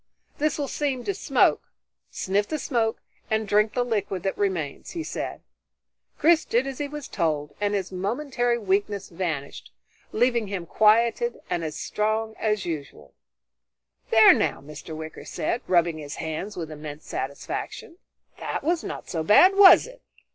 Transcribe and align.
"This 0.39 0.57
will 0.57 0.67
seem 0.67 1.03
to 1.03 1.13
smoke. 1.13 1.61
Sniff 2.09 2.47
the 2.47 2.57
smoke 2.57 3.03
and 3.29 3.47
drink 3.47 3.73
the 3.75 3.85
liquid 3.85 4.23
that 4.23 4.35
remains," 4.35 4.93
he 4.93 5.03
said. 5.03 5.41
Chris 6.17 6.43
did 6.43 6.65
as 6.65 6.79
he 6.79 6.87
was 6.87 7.07
told, 7.07 7.55
and 7.61 7.75
his 7.75 7.91
momentary 7.91 8.57
weakness 8.57 9.09
vanished, 9.09 9.71
leaving 10.11 10.47
him 10.47 10.65
quieted 10.65 11.37
and 11.51 11.63
as 11.63 11.75
strong 11.77 12.33
as 12.39 12.65
usual. 12.65 13.13
"There 14.09 14.33
now," 14.33 14.59
Mr. 14.59 14.97
Wicker 14.97 15.23
said, 15.23 15.61
rubbing 15.67 15.99
his 15.99 16.15
hands 16.15 16.57
with 16.57 16.71
immense 16.71 17.05
satisfaction, 17.05 17.99
"that 18.39 18.63
was 18.63 18.83
not 18.83 19.07
so 19.07 19.21
bad, 19.21 19.55
was 19.55 19.85
it? 19.85 20.01